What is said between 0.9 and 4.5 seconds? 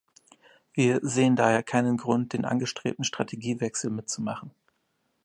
sehen daher keinen Grund, den angestrebten Strategiewechsel mitzumachen.